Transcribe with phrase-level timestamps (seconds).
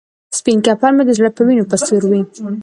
[0.37, 2.21] سپین کفن مې د زړه په وینو به سور وي.